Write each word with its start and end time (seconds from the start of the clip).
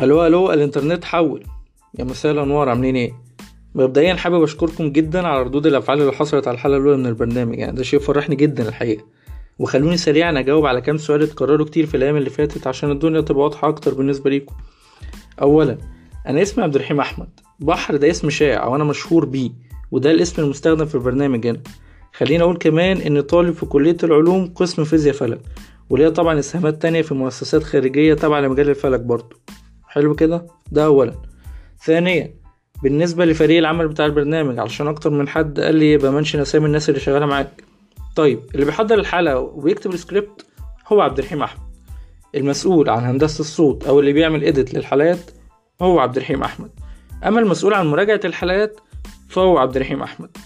ألو 0.00 0.26
ألو 0.26 0.52
الإنترنت 0.52 1.04
حول. 1.04 1.42
يا 1.98 2.04
مساء 2.04 2.32
الأنوار 2.32 2.68
عاملين 2.68 2.96
إيه؟ 2.96 3.12
مبدئيا 3.74 4.14
حابب 4.14 4.42
أشكركم 4.42 4.92
جدا 4.92 5.26
على 5.26 5.42
ردود 5.42 5.66
الأفعال 5.66 6.00
اللي 6.00 6.12
حصلت 6.12 6.48
على 6.48 6.54
الحلقة 6.54 6.76
الأولى 6.76 6.96
من 6.96 7.06
البرنامج. 7.06 7.58
يعني 7.58 7.76
ده 7.76 7.82
شيء 7.82 7.98
فرحني 8.00 8.36
جدا 8.36 8.68
الحقيقة. 8.68 9.04
وخلوني 9.58 9.96
سريعا 9.96 10.38
أجاوب 10.38 10.66
على 10.66 10.80
كام 10.80 10.98
سؤال 10.98 11.22
اتكرروا 11.22 11.66
كتير 11.66 11.86
في 11.86 11.96
الأيام 11.96 12.16
اللي 12.16 12.30
فاتت 12.30 12.66
عشان 12.66 12.90
الدنيا 12.90 13.20
تبقى 13.20 13.42
واضحه 13.42 13.68
أكتر 13.68 13.94
بالنسبة 13.94 14.30
ليكم. 14.30 14.54
اولا 15.42 15.78
أنا 16.26 16.42
اسمي 16.42 16.64
عبد 16.64 16.74
الرحيم 16.74 17.00
أحمد. 17.00 17.28
بحر 17.60 17.96
ده 17.96 18.10
اسم 18.10 18.30
شائع 18.30 18.66
وأنا 18.66 18.84
مشهور 18.84 19.24
بيه 19.24 19.50
وده 19.90 20.10
الاسم 20.10 20.42
المستخدم 20.42 20.86
في 20.86 20.94
البرنامج 20.94 21.46
هنا. 21.46 21.60
خليني 22.12 22.42
أقول 22.42 22.56
كمان 22.56 22.96
إني 22.96 23.22
طالب 23.22 23.54
في 23.54 23.66
كلية 23.66 23.96
العلوم 24.04 24.52
قسم 24.54 24.84
فيزياء 24.84 25.14
فلك 25.14 25.40
وليا 25.90 26.08
طبعا 26.08 26.38
إسهامات 26.38 26.82
تانية 26.82 27.02
في 27.02 27.14
مؤسسات 27.14 27.62
خارجية 27.62 28.14
تابعه 28.14 28.40
لمجال 28.40 28.68
الفلك 28.70 29.00
برضه. 29.00 29.36
حلو 29.90 30.14
كده؟ 30.14 30.46
ده 30.72 30.84
اولا. 30.84 31.14
ثانيا 31.84 32.34
بالنسبة 32.82 33.24
لفريق 33.24 33.58
العمل 33.58 33.88
بتاع 33.88 34.06
البرنامج 34.06 34.58
علشان 34.58 34.88
أكتر 34.88 35.10
من 35.10 35.28
حد 35.28 35.60
قال 35.60 35.74
لي 35.74 35.92
يبقى 35.92 36.12
mention 36.12 36.40
أسامي 36.40 36.66
الناس 36.66 36.88
اللي 36.88 37.00
شغالة 37.00 37.26
معاك. 37.26 37.64
طيب 38.16 38.40
اللي 38.54 38.64
بيحضر 38.64 38.98
الحلقة 38.98 39.38
وبيكتب 39.38 39.94
السكريبت 39.94 40.46
هو 40.88 41.00
عبد 41.00 41.18
الرحيم 41.18 41.42
أحمد. 41.42 41.62
المسؤول 42.34 42.88
عن 42.88 43.04
هندسة 43.04 43.40
الصوت 43.40 43.86
أو 43.86 44.00
اللي 44.00 44.12
بيعمل 44.12 44.44
edit 44.44 44.74
للحلقات 44.74 45.30
هو 45.82 46.00
عبد 46.00 46.16
الرحيم 46.16 46.42
أحمد. 46.42 46.70
أما 47.26 47.40
المسؤول 47.40 47.74
عن 47.74 47.86
مراجعة 47.86 48.20
الحلقات 48.24 48.80
فهو 49.28 49.58
عبد 49.58 49.76
الرحيم 49.76 50.02
أحمد. 50.02 50.36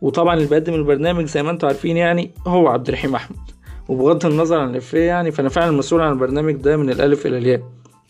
وطبعا 0.00 0.34
اللي 0.34 0.46
بيقدم 0.46 0.74
البرنامج 0.74 1.24
زي 1.24 1.42
ما 1.42 1.50
أنتم 1.50 1.66
عارفين 1.66 1.96
يعني 1.96 2.30
هو 2.46 2.68
عبد 2.68 2.88
الرحيم 2.88 3.14
أحمد. 3.14 3.38
وبغض 3.88 4.26
النظر 4.26 4.58
عن 4.58 4.70
الإفيه 4.70 5.02
يعني 5.02 5.30
فأنا 5.30 5.48
فعلا 5.48 5.70
مسؤول 5.70 6.00
عن 6.00 6.12
البرنامج 6.12 6.54
ده 6.54 6.76
من 6.76 6.90
الألف 6.90 7.26
إلى 7.26 7.38
الياء. 7.38 7.62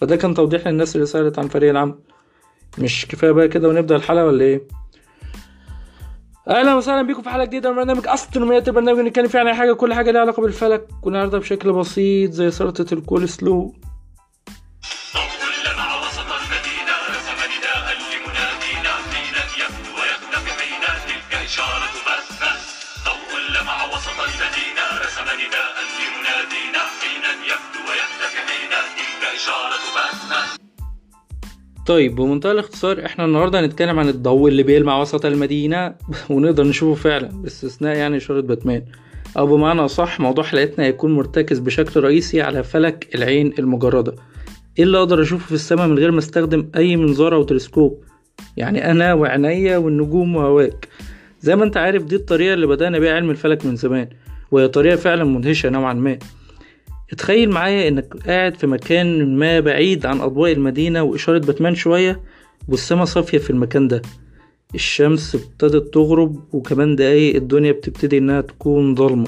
فده 0.04 0.16
كان 0.16 0.34
توضيح 0.34 0.66
للناس 0.68 0.96
اللي 0.96 1.06
سألت 1.06 1.38
عن 1.38 1.48
فريق 1.48 1.70
العمل 1.70 1.94
مش 2.78 3.06
كفاية 3.06 3.30
بقى 3.30 3.48
كده 3.48 3.68
ونبدأ 3.68 3.96
الحلقة 3.96 4.26
ولا 4.26 4.44
إيه؟ 4.44 4.68
أهلا 6.48 6.74
وسهلا 6.74 7.02
بيكم 7.02 7.22
في 7.22 7.28
حلقة 7.28 7.44
جديدة 7.44 7.70
من 7.70 7.76
برنامج 7.76 8.08
استرونوميات 8.08 8.68
البرنامج 8.68 8.98
اللي 8.98 9.10
نتكلم 9.10 9.28
فيه 9.28 9.38
عن 9.38 9.46
أي 9.46 9.54
حاجة 9.54 9.72
كل 9.72 9.94
حاجة 9.94 10.10
ليها 10.10 10.20
علاقة 10.20 10.42
بالفلك 10.42 10.88
والنهارده 11.02 11.38
بشكل 11.38 11.72
بسيط 11.72 12.30
زي 12.30 12.50
سلطة 12.50 12.94
الكول 12.94 13.28
سلو 13.28 13.74
طيب 31.86 32.14
بمنتهى 32.14 32.52
الاختصار 32.52 33.04
إحنا 33.06 33.24
النهارده 33.24 33.60
هنتكلم 33.60 33.98
عن 33.98 34.08
الضوء 34.08 34.48
اللي 34.48 34.62
بيلمع 34.62 35.00
وسط 35.00 35.26
المدينة 35.26 35.94
ونقدر 36.30 36.64
نشوفه 36.64 37.02
فعلا 37.02 37.28
باستثناء 37.28 37.96
يعني 37.96 38.16
إشارة 38.16 38.40
باتمان. 38.40 38.82
أو 39.38 39.46
بمعنى 39.46 39.80
أصح 39.80 40.20
موضوع 40.20 40.44
حلقتنا 40.44 40.84
هيكون 40.84 41.14
مرتكز 41.14 41.58
بشكل 41.58 42.00
رئيسي 42.00 42.42
على 42.42 42.62
فلك 42.62 43.08
العين 43.14 43.54
المجردة. 43.58 44.14
إيه 44.78 44.84
اللي 44.84 44.98
أقدر 44.98 45.22
أشوفه 45.22 45.46
في 45.46 45.52
السماء 45.52 45.86
من 45.86 45.98
غير 45.98 46.10
ما 46.10 46.18
أستخدم 46.18 46.70
أي 46.76 46.96
منظار 46.96 47.34
أو 47.34 47.42
تلسكوب؟ 47.42 48.04
يعني 48.56 48.90
أنا 48.90 49.14
وعينيا 49.14 49.76
والنجوم 49.76 50.36
وهواك. 50.36 50.88
زي 51.40 51.56
ما 51.56 51.64
أنت 51.64 51.76
عارف 51.76 52.04
دي 52.04 52.16
الطريقة 52.16 52.54
اللي 52.54 52.66
بدأنا 52.66 52.98
بيها 52.98 53.14
علم 53.14 53.30
الفلك 53.30 53.66
من 53.66 53.76
زمان 53.76 54.08
وهي 54.50 54.68
طريقة 54.68 54.96
فعلا 54.96 55.24
مدهشة 55.24 55.68
نوعا 55.68 55.92
ما. 55.92 56.18
اتخيل 57.12 57.50
معايا 57.50 57.88
إنك 57.88 58.16
قاعد 58.26 58.54
في 58.56 58.66
مكان 58.66 59.36
ما 59.38 59.60
بعيد 59.60 60.06
عن 60.06 60.20
أضواء 60.20 60.52
المدينة 60.52 61.02
وإشارة 61.02 61.38
باتمان 61.38 61.74
شوية 61.74 62.20
والسما 62.68 63.04
صافية 63.04 63.38
في 63.38 63.50
المكان 63.50 63.88
ده. 63.88 64.02
الشمس 64.74 65.34
ابتدت 65.34 65.94
تغرب 65.94 66.54
وكمان 66.54 66.96
دقايق 66.96 67.36
الدنيا 67.36 67.72
بتبتدي 67.72 68.18
إنها 68.18 68.40
تكون 68.40 68.94
ضلمة 68.94 69.26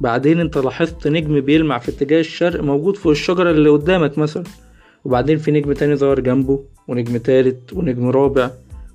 بعدين 0.00 0.40
أنت 0.40 0.58
لاحظت 0.58 1.08
نجم 1.08 1.40
بيلمع 1.40 1.78
في 1.78 1.88
اتجاه 1.88 2.20
الشرق 2.20 2.62
موجود 2.62 2.96
فوق 2.96 3.10
الشجرة 3.10 3.50
اللي 3.50 3.70
قدامك 3.70 4.18
مثلا. 4.18 4.44
وبعدين 5.04 5.38
في 5.38 5.50
نجم 5.50 5.72
تاني 5.72 5.96
ظهر 5.96 6.20
جنبه 6.20 6.64
ونجم 6.88 7.16
تالت 7.16 7.72
ونجم 7.72 8.08
رابع. 8.08 8.50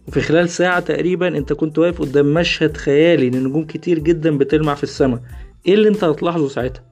وفي 0.07 0.22
خلال 0.22 0.50
ساعة 0.50 0.79
تقريبا 0.79 1.28
أنت 1.28 1.53
كنت 1.53 1.79
واقف 1.79 2.01
قدام 2.01 2.34
مشهد 2.34 2.78
خيالي 2.78 3.29
لنجوم 3.29 3.66
كتير 3.66 4.00
جدا 4.00 4.38
بتلمع 4.38 4.75
في 4.75 4.84
السماء 4.84 5.19
إيه 5.67 5.73
اللي 5.73 5.90
أنت 5.90 6.03
هتلاحظه 6.03 6.47
ساعتها؟ 6.47 6.84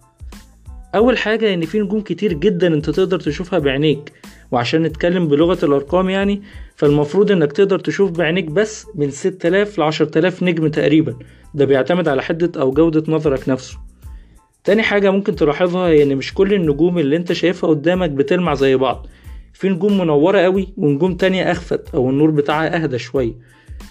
أول 0.96 1.18
حاجة 1.18 1.54
إن 1.54 1.66
في 1.66 1.80
نجوم 1.80 2.02
كتير 2.02 2.34
جدا 2.34 2.68
أنت 2.68 2.90
تقدر 2.90 3.20
تشوفها 3.20 3.60
بعينيك 3.60 4.14
وعشان 4.52 4.82
نتكلم 4.84 5.28
بلغة 5.28 5.66
الأرقام 5.66 6.10
يعني 6.10 6.42
فالمفروض 6.76 7.32
إنك 7.32 7.52
تقدر 7.52 7.80
تشوف 7.80 8.12
بعينيك 8.12 8.46
بس 8.46 8.88
من 8.96 9.12
6000 9.12 9.80
ل 9.80 9.82
10000 9.82 10.44
نجم 10.44 10.68
تقريبا. 10.68 11.16
ده 11.54 11.66
بيعتمد 11.66 12.08
على 12.08 12.22
حدة 12.24 12.62
أو 12.62 12.72
جودة 12.72 13.14
نظرك 13.14 13.50
نفسه. 13.50 13.78
تاني 14.64 14.84
حاجة 14.84 15.12
ممكن 15.12 15.36
تلاحظها 15.36 15.88
هي 15.88 16.04
إن 16.04 16.16
مش 16.16 16.34
كل 16.34 16.54
النجوم 16.54 17.00
اللي 17.00 17.16
أنت 17.16 17.34
شايفها 17.34 17.70
قدامك 17.70 18.10
بتلمع 18.10 18.54
زي 18.54 18.76
بعض. 18.76 19.08
في 19.54 19.70
نجوم 19.70 19.98
منورة 19.98 20.40
قوي 20.40 20.74
ونجوم 20.78 21.16
تانية 21.16 21.52
أخفت 21.52 21.96
أو 21.96 22.10
النور 22.10 22.32
بتاعها 22.32 22.84
أهدى 22.84 22.98
شوية. 22.98 23.34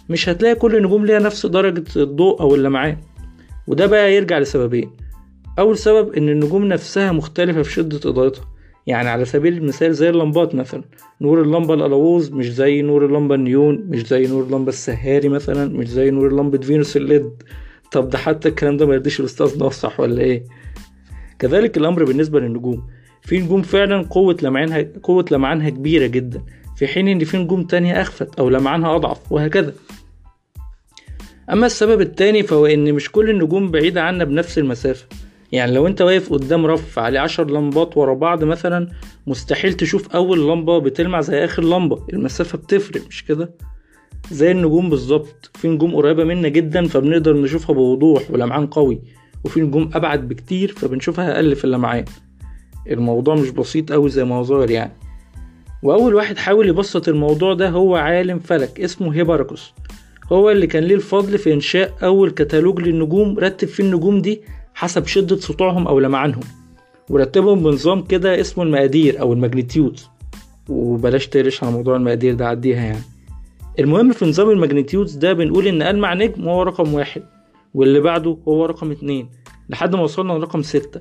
مش 0.09 0.29
هتلاقي 0.29 0.55
كل 0.55 0.77
النجوم 0.77 1.07
ليها 1.07 1.19
نفس 1.19 1.47
درجة 1.47 1.85
الضوء 1.97 2.41
أو 2.41 2.55
اللمعان. 2.55 2.97
وده 3.67 3.87
بقى 3.87 4.15
يرجع 4.15 4.39
لسببين. 4.39 5.04
أول 5.59 5.79
سبب 5.79 6.15
إن 6.15 6.29
النجوم 6.29 6.65
نفسها 6.65 7.13
مختلفة 7.13 7.63
في 7.63 7.73
شدة 7.73 8.11
إضاءتها. 8.11 8.45
يعني 8.87 9.09
على 9.09 9.25
سبيل 9.25 9.57
المثال 9.57 9.95
زي 9.95 10.11
اللمبات 10.11 10.55
مثلا. 10.55 10.85
نور 11.21 11.43
اللمبة 11.43 11.75
الألووز 11.75 12.33
مش 12.33 12.53
زي 12.53 12.83
نور 12.83 13.07
اللمبة 13.07 13.35
النيون 13.35 13.85
مش 13.89 14.07
زي 14.07 14.27
نور 14.27 14.45
اللمبة 14.45 14.69
السهاري 14.69 15.29
مثلا 15.29 15.69
مش 15.79 15.89
زي 15.89 16.11
نور 16.11 16.33
لمبة 16.33 16.59
فينوس 16.59 16.97
الليد. 16.97 17.31
طب 17.93 18.09
ده 18.09 18.19
حتى 18.19 18.49
الكلام 18.49 18.77
ده 18.77 18.87
ما 18.87 18.95
يرضيش 18.95 19.21
الأستاذ 19.21 19.65
نصح 19.65 20.01
ولا 20.01 20.21
إيه؟ 20.23 20.45
كذلك 21.39 21.77
الأمر 21.77 22.05
بالنسبة 22.05 22.41
للنجوم. 22.41 22.87
في 23.23 23.41
نجوم 23.41 23.63
فعلا 23.63 24.03
قوة 24.03 24.37
لمعانها 24.43 24.87
قوة 25.03 25.25
لمعانها 25.31 25.71
كبيرة 25.71 26.07
جدا 26.07 26.43
في 26.77 26.87
حين 26.87 27.09
إن 27.09 27.25
في 27.25 27.39
نجوم 27.39 27.63
تانية 27.63 28.01
أخفت 28.01 28.39
أو 28.39 28.49
لمعانها 28.49 28.97
أضعف 28.97 29.33
وهكذا. 29.33 29.75
أما 31.53 31.67
السبب 31.67 32.01
التاني 32.01 32.43
فهو 32.43 32.67
إن 32.67 32.93
مش 32.95 33.13
كل 33.13 33.31
النجوم 33.31 33.71
بعيدة 33.71 34.03
عنا 34.03 34.25
بنفس 34.25 34.59
المسافة. 34.59 35.07
يعني 35.55 35.73
لو 35.73 35.87
انت 35.87 36.03
واقف 36.03 36.33
قدام 36.33 36.67
رف 36.67 36.99
عليه 36.99 37.21
عشر 37.21 37.51
لمبات 37.51 37.97
ورا 37.97 38.15
بعض 38.15 38.45
مثلا 38.45 38.89
مستحيل 39.27 39.75
تشوف 39.75 40.11
أول 40.11 40.49
لمبة 40.49 40.79
بتلمع 40.79 41.21
زي 41.21 41.45
آخر 41.45 41.65
لمبة. 41.65 42.07
المسافة 42.13 42.59
بتفرق 42.59 43.03
مش 43.09 43.25
كده؟ 43.25 43.55
زي 44.31 44.51
النجوم 44.51 44.91
بالظبط. 44.91 45.51
في 45.55 45.69
نجوم 45.69 45.95
قريبة 45.95 46.25
منا 46.25 46.49
جدا 46.49 46.87
فبنقدر 46.87 47.37
نشوفها 47.37 47.75
بوضوح 47.75 48.31
ولمعان 48.31 48.67
قوي. 48.67 49.01
وفي 49.45 49.61
نجوم 49.61 49.91
أبعد 49.95 50.29
بكتير 50.29 50.73
فبنشوفها 50.73 51.35
أقل 51.35 51.57
في 51.57 51.65
اللمعان. 51.65 52.05
الموضوع 52.91 53.35
مش 53.35 53.51
بسيط 53.51 53.93
أوي 53.93 54.11
زي 54.11 54.25
ما 54.25 54.35
هو 54.35 54.43
ظاهر 54.43 54.71
يعني. 54.71 54.93
وأول 55.83 56.15
واحد 56.15 56.37
حاول 56.37 56.69
يبسط 56.69 57.09
الموضوع 57.09 57.55
ده 57.55 57.69
هو 57.69 57.97
عالم 57.97 58.39
فلك 58.39 58.81
اسمه 58.81 59.15
هيباركوس. 59.15 59.73
هو 60.33 60.51
اللي 60.51 60.67
كان 60.67 60.85
ليه 60.85 60.95
الفضل 60.95 61.39
في 61.39 61.53
إنشاء 61.53 61.93
أول 62.03 62.31
كتالوج 62.31 62.81
للنجوم. 62.81 63.39
رتب 63.39 63.69
فيه 63.69 63.85
النجوم 63.85 64.21
دي 64.21 64.43
حسب 64.75 65.07
شدة 65.07 65.37
سطوعهم 65.37 65.87
أو 65.87 65.99
لمعانهم. 66.01 66.43
ورتبهم 67.11 67.63
بنظام 67.63 68.03
كده 68.03 68.41
اسمه 68.41 68.65
المقادير 68.65 69.21
أو 69.21 69.33
ال 69.33 69.39
magnitude. 69.39 70.01
وبلاش 70.69 71.27
تقلش 71.29 71.65
على 71.65 71.73
موضوع 71.73 71.97
المقادير 71.97 72.35
ده 72.35 72.49
عديها 72.49 72.85
يعني. 72.85 73.03
المهم 73.79 74.13
في 74.13 74.25
نظام 74.25 74.51
ال 74.51 74.56
magnitudes 74.56 75.15
ده 75.15 75.33
بنقول 75.33 75.67
إن 75.67 75.83
ألمع 75.83 76.15
نجم 76.15 76.49
هو 76.49 76.63
رقم 76.63 76.95
واحد 76.95 77.23
واللي 77.75 78.01
بعده 78.01 78.39
هو 78.49 78.67
رقم 78.67 78.91
اتنين 78.91 79.29
لحد 79.69 79.97
ما 79.97 80.03
وصلنا 80.03 80.33
لرقم 80.33 80.63
ستة. 80.63 81.01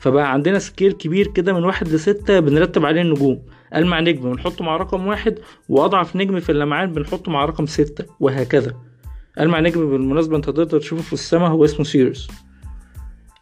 فبقى 0.00 0.32
عندنا 0.32 0.58
scale 0.58 0.92
كبير 0.92 1.26
كده 1.26 1.52
من 1.52 1.64
واحد 1.64 1.88
لستة 1.88 2.40
بنرتب 2.40 2.86
عليه 2.86 3.02
النجوم. 3.02 3.42
ألمع 3.74 4.00
نجم 4.00 4.32
بنحطه 4.32 4.64
مع 4.64 4.76
رقم 4.76 5.06
واحد 5.06 5.38
وأضعف 5.68 6.16
نجم 6.16 6.40
في 6.40 6.52
اللمعان 6.52 6.92
بنحطه 6.92 7.32
مع 7.32 7.44
رقم 7.44 7.66
ستة 7.66 8.04
وهكذا. 8.20 8.72
ألمع 9.40 9.60
نجم 9.60 9.90
بالمناسبة 9.90 10.36
أنت 10.36 10.44
تقدر 10.44 10.78
تشوفه 10.78 11.02
في 11.02 11.12
السماء 11.12 11.50
هو 11.50 11.64
اسمه 11.64 11.84
Sirius. 11.84 12.28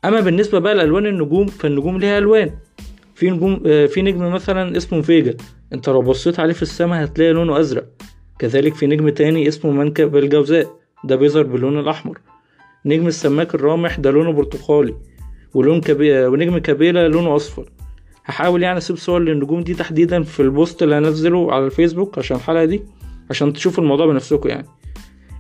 أما 0.05 0.21
بالنسبة 0.21 0.59
بقى 0.59 0.75
لألوان 0.75 1.07
النجوم 1.07 1.47
فالنجوم 1.47 1.99
ليها 1.99 2.19
ألوان. 2.19 2.51
في 3.15 3.31
نجوم 3.31 3.63
آه، 3.67 3.87
في 3.87 4.03
نجم 4.03 4.33
مثلا 4.33 4.77
اسمه 4.77 5.03
Vega 5.03 5.37
أنت 5.73 5.89
لو 5.89 6.03
بصيت 6.03 6.41
عليه 6.41 6.53
في 6.55 6.63
السماء 6.63 7.05
هتلاقي 7.05 7.33
لونه 7.33 7.61
أزرق. 7.61 7.87
كذلك 8.39 8.75
في 8.75 8.87
نجم 8.87 9.09
تاني 9.09 9.49
اسمه 9.49 9.71
منكب 9.71 10.17
الجوزاء 10.17 10.67
ده 11.05 11.17
بيظهر 11.17 11.43
باللون 11.43 11.79
الأحمر. 11.79 12.19
نجم 12.87 13.07
السماك 13.07 13.55
الرامح 13.55 13.99
ده 13.99 14.11
لونه 14.11 14.33
برتقالي. 14.33 14.95
ولون 15.55 15.81
كبي... 15.81 16.27
ونجم 16.27 16.59
كابيلا 16.59 17.09
لونه 17.09 17.37
أصفر. 17.37 17.71
هحاول 18.25 18.63
يعني 18.63 18.79
أسيب 18.79 18.97
صور 18.97 19.21
للنجوم 19.21 19.61
دي 19.61 19.75
تحديدا 19.75 20.23
في 20.23 20.41
البوست 20.41 20.83
اللي 20.83 20.95
هنزله 20.95 21.53
على 21.53 21.65
الفيسبوك 21.67 22.19
عشان 22.19 22.37
الحلقة 22.37 22.65
دي 22.65 22.83
عشان 23.31 23.53
تشوفوا 23.53 23.83
الموضوع 23.85 24.07
بنفسكم 24.07 24.49
يعني. 24.49 24.67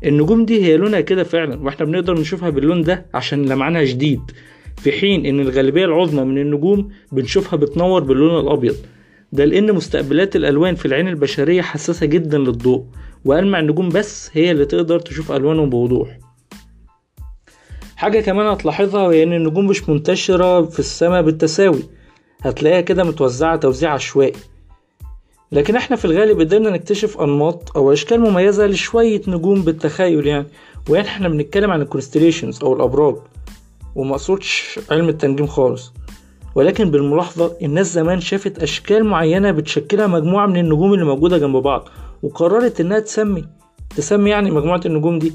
النجوم 0.04 0.44
دي 0.44 0.64
هي 0.64 0.76
لونها 0.76 1.00
كده 1.00 1.24
فعلا 1.24 1.62
وإحنا 1.62 1.86
بنقدر 1.86 2.20
نشوفها 2.20 2.50
باللون 2.50 2.82
ده 2.82 3.06
عشان 3.14 3.44
لمعانها 3.46 3.84
شديد. 3.84 4.20
في 4.82 4.92
حين 4.92 5.26
إن 5.26 5.40
الغالبية 5.40 5.84
العظمى 5.84 6.24
من 6.24 6.38
النجوم 6.38 6.88
بنشوفها 7.12 7.56
بتنور 7.56 8.02
باللون 8.04 8.40
الأبيض. 8.40 8.76
ده 9.32 9.44
لأن 9.44 9.72
مستقبلات 9.72 10.36
الألوان 10.36 10.74
في 10.74 10.86
العين 10.86 11.08
البشرية 11.08 11.62
حساسة 11.62 12.06
جدا 12.06 12.38
للضوء 12.38 12.84
وألمع 13.24 13.58
النجوم 13.58 13.88
بس 13.88 14.30
هي 14.32 14.50
اللي 14.50 14.64
تقدر 14.64 14.98
تشوف 14.98 15.32
ألوانهم 15.32 15.70
بوضوح. 15.70 16.18
حاجة 17.96 18.20
كمان 18.20 18.46
هتلاحظها 18.46 19.06
وهي 19.06 19.22
إن 19.22 19.32
النجوم 19.32 19.66
مش 19.66 19.88
منتشرة 19.88 20.62
في 20.62 20.78
السماء 20.78 21.22
بالتساوي. 21.22 21.82
هتلاقيها 22.40 22.80
كده 22.80 23.04
متوزعة 23.04 23.56
توزيع 23.56 23.92
عشوائي. 23.92 24.32
لكن 25.52 25.76
إحنا 25.76 25.96
في 25.96 26.04
الغالب 26.04 26.40
قدرنا 26.40 26.70
نكتشف 26.70 27.20
أنماط 27.20 27.76
أو 27.76 27.92
أشكال 27.92 28.20
مميزة 28.20 28.66
لشوية 28.66 29.22
نجوم 29.28 29.62
بالتخيل 29.62 30.26
يعني 30.26 30.46
وهنا 30.88 31.08
إحنا 31.08 31.28
بنتكلم 31.28 31.70
عن 31.70 31.82
ال 31.82 31.88
constellations 31.88 32.62
أو 32.62 32.76
الأبراج. 32.76 33.16
ومقصودش 33.94 34.80
علم 34.90 35.08
التنجيم 35.08 35.46
خالص 35.46 35.92
ولكن 36.54 36.90
بالملاحظة 36.90 37.56
الناس 37.62 37.92
زمان 37.92 38.20
شافت 38.20 38.62
أشكال 38.62 39.04
معينة 39.04 39.50
بتشكلها 39.50 40.06
مجموعة 40.06 40.46
من 40.46 40.56
النجوم 40.56 40.94
اللي 40.94 41.04
موجودة 41.04 41.38
جنب 41.38 41.56
بعض 41.56 41.88
وقررت 42.22 42.80
إنها 42.80 42.98
تسمي 42.98 43.44
تسمي 43.96 44.30
يعني 44.30 44.50
مجموعة 44.50 44.80
النجوم 44.86 45.18
دي. 45.18 45.32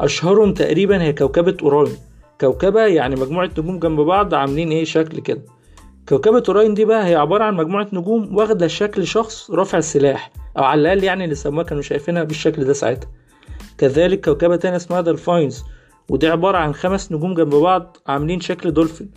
أشهرهم 0.00 0.54
تقريبا 0.54 1.02
هي 1.02 1.12
كوكبة 1.12 1.56
Orion 1.62 1.96
كوكبة 2.40 2.80
يعني 2.86 3.16
مجموعة 3.16 3.50
نجوم 3.58 3.78
جنب 3.78 4.00
بعض 4.00 4.34
عاملين 4.34 4.70
إيه 4.70 4.84
شكل 4.84 5.20
كده. 5.20 5.42
كوكبة 6.08 6.42
Orion 6.48 6.74
دي 6.74 6.84
بقى 6.84 7.06
هي 7.06 7.14
عبارة 7.14 7.44
عن 7.44 7.54
مجموعة 7.56 7.88
نجوم 7.92 8.36
واخدة 8.36 8.66
شكل 8.66 9.06
شخص 9.06 9.50
رافع 9.50 9.78
السلاح 9.78 10.30
أو 10.58 10.64
على 10.64 10.80
الأقل 10.80 11.04
يعني 11.04 11.24
اللي 11.24 11.34
سموها 11.34 11.64
كانوا 11.64 11.82
شايفينها 11.82 12.24
بالشكل 12.24 12.64
ده 12.64 12.72
ساعتها. 12.72 13.08
كذلك 13.78 14.24
كوكبة 14.24 14.56
تانية 14.56 14.76
اسمها 14.76 15.00
Delphinus 15.00 15.64
ودي 16.08 16.28
عبارة 16.28 16.58
عن 16.58 16.74
خمس 16.74 17.12
نجوم 17.12 17.34
جنب 17.34 17.54
بعض 17.54 17.96
عاملين 18.06 18.40
شكل 18.40 18.70
دولفين 18.70 19.10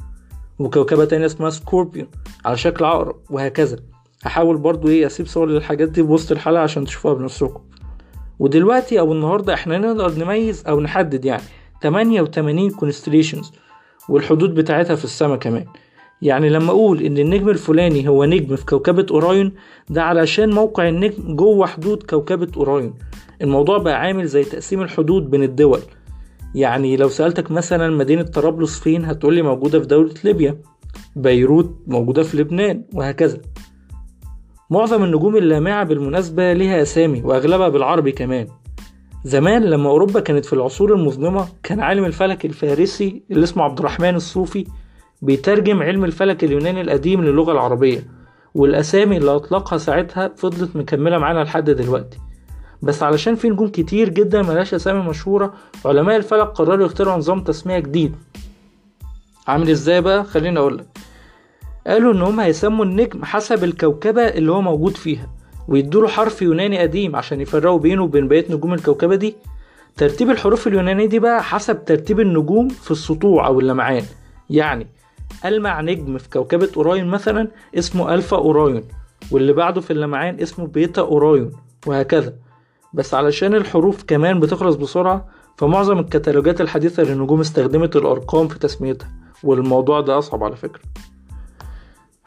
وكوكبة 0.60 1.06
تانية 1.06 1.26
اسمها 1.26 1.50
Scorpion 1.50 2.08
على 2.46 2.58
شكل 2.58 2.86
عقرب 2.86 3.16
وهكذا. 3.30 3.78
هحاول 4.24 4.58
برضو 4.58 4.88
إيه 4.88 5.06
أسيب 5.06 5.28
صور 5.28 5.48
للحاجات 5.50 5.90
دي 5.90 6.02
بوسط 6.02 6.32
الحلقة 6.32 6.62
عشان 6.64 6.86
تشوفوها 6.86 7.14
بنفسكم. 7.14 7.62
ودلوقتي 8.40 9.00
أو 9.00 9.14
النهاردة 9.14 9.54
إحنا 9.54 9.78
نقدر 9.78 10.12
نميز 10.24 10.64
أو 10.68 10.80
نحدد 10.82 11.26
يعني 11.26 11.44
88 11.84 12.70
constellations 12.72 13.52
والحدود 14.10 14.56
بتاعتها 14.56 14.96
في 14.96 15.04
السماء 15.06 15.38
كمان. 15.38 15.66
يعني 16.22 16.50
لما 16.50 16.70
أقول 16.72 17.02
إن 17.02 17.18
النجم 17.18 17.50
الفلاني 17.50 18.08
هو 18.08 18.26
نجم 18.26 18.56
في 18.56 18.66
كوكبة 18.66 19.06
Orion 19.12 19.54
ده 19.90 20.04
علشان 20.04 20.50
موقع 20.50 20.88
النجم 20.88 21.36
جوه 21.36 21.68
حدود 21.68 22.04
كوكبة 22.04 22.48
Orion 22.58 22.94
الموضوع 23.42 23.78
بقى 23.78 24.00
عامل 24.02 24.28
زي 24.28 24.44
تقسيم 24.44 24.82
الحدود 24.82 25.30
بين 25.30 25.44
الدول. 25.44 25.80
يعني 26.56 26.98
لو 26.98 27.10
سألتك 27.10 27.52
مثلا 27.52 27.90
مدينة 27.90 28.24
طرابلس 28.24 28.80
فين 28.80 29.06
هتقولي 29.06 29.42
موجودة 29.42 29.80
في 29.80 29.86
دولة 29.86 30.14
ليبيا 30.24 30.62
بيروت 31.16 31.76
موجودة 31.88 32.24
في 32.24 32.38
لبنان 32.38 32.84
وهكذا. 32.94 33.38
معظم 34.70 35.04
النجوم 35.04 35.36
اللامعة 35.38 35.84
بالمناسبة 35.84 36.54
ليها 36.54 36.82
أسامي 36.82 37.22
وأغلبها 37.22 37.70
بالعربي 37.70 38.12
كمان. 38.12 38.48
زمان 39.24 39.64
لما 39.64 39.90
أوروبا 39.90 40.20
كانت 40.20 40.46
في 40.46 40.54
العصور 40.54 40.94
المظلمة 40.94 41.48
كان 41.64 41.80
عالم 41.80 42.06
الفلك 42.06 42.46
الفارسي 42.46 43.24
اللي 43.32 43.44
اسمه 43.44 43.64
عبد 43.64 43.80
الرحمن 43.80 44.16
الصوفي 44.16 44.66
بيترجم 45.22 45.82
علم 45.82 46.06
الفلك 46.06 46.44
اليوناني 46.44 46.82
القديم 46.82 47.24
للغة 47.24 47.52
العربية 47.52 48.04
والأسامي 48.56 49.18
اللي 49.18 49.36
أطلقها 49.36 49.78
ساعتها 49.78 50.32
فضلت 50.38 50.76
مكملة 50.76 51.18
معانا 51.18 51.44
لحد 51.44 51.70
دلوقتي. 51.70 52.18
بس 52.82 53.04
علشان 53.04 53.36
في 53.36 53.50
نجوم 53.50 53.68
كتير 53.68 54.10
جدا 54.10 54.42
ملهاش 54.42 54.74
أسامي 54.74 55.10
مشهورة 55.10 55.54
علماء 55.86 56.16
الفلك 56.18 56.48
قرروا 56.48 56.86
يخترعوا 56.86 57.18
نظام 57.18 57.42
تسمية 57.44 57.80
جديد. 57.80 58.16
عامل 59.48 59.70
إزاي 59.70 60.02
بقى؟ 60.02 60.24
خليني 60.24 60.60
أقولك 60.60 60.86
قالوا 61.88 62.14
إن 62.14 62.22
هم 62.22 62.40
هيسموا 62.40 62.86
النجم 62.86 63.26
حسب 63.26 63.64
الكوكبة 63.64 64.22
اللي 64.22 64.52
هو 64.52 64.62
موجود 64.62 64.98
فيها 64.98 65.30
ويدوله 65.68 66.08
حرف 66.08 66.42
يوناني 66.42 66.80
قديم 66.80 67.16
عشان 67.16 67.42
يفرقوا 67.42 67.80
بينه 67.80 68.04
وبين 68.04 68.28
بقية 68.28 68.46
نجوم 68.50 68.74
الكوكبة 68.74 69.16
دي. 69.16 69.36
ترتيب 69.98 70.30
الحروف 70.30 70.68
اليونانية 70.68 71.06
دي 71.06 71.20
بقى 71.20 71.44
حسب 71.44 71.86
ترتيب 71.86 72.20
النجوم 72.20 72.68
في 72.68 72.92
السطوع 72.92 73.48
أو 73.48 73.60
اللمعان. 73.60 74.04
يعني 74.50 74.88
ألمع 75.46 75.82
نجم 75.82 76.18
في 76.18 76.30
كوكبة 76.30 76.70
Orion 76.78 77.08
مثلا 77.08 77.48
اسمه 77.78 78.14
Alpha 78.14 78.38
Orion 78.38 78.84
واللي 79.32 79.54
بعده 79.54 79.82
في 79.82 79.92
اللمعان 79.94 80.40
اسمه 80.40 80.68
Beta 80.68 81.02
Orion 81.02 81.52
وهكذا. 81.88 82.34
بس 82.94 83.14
علشان 83.14 83.56
الحروف 83.56 84.04
كمان 84.04 84.40
بتخلص 84.40 84.76
بسرعة 84.76 85.26
فمعظم 85.58 86.00
الكتالوجات 86.00 86.62
الحديثة 86.62 87.04
للنجوم 87.04 87.40
استخدمت 87.40 87.96
الأرقام 87.96 88.48
في 88.48 88.60
تسميتها 88.60 89.10
والموضوع 89.44 90.02
ده 90.02 90.18
أصعب 90.18 90.44
على 90.44 90.56
فكرة. 90.56 90.82